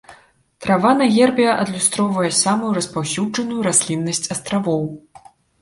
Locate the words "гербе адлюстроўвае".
1.15-2.31